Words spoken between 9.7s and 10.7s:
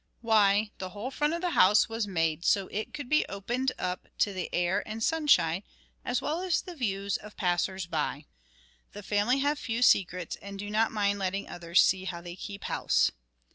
secrets, and